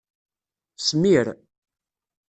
Smir. 0.85 1.27